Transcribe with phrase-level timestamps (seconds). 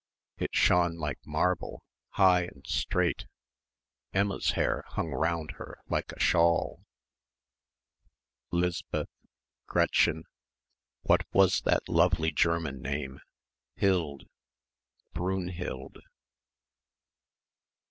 [0.39, 3.27] It shone like marble, high and straight.
[4.11, 6.81] Emma's hair hung round her like a shawl.
[8.51, 9.11] 'Lisbeth,
[9.67, 10.23] Gretchen...
[11.03, 13.19] what was that lovely German name...
[13.77, 14.27] hild...
[15.13, 15.99] Brunhilde....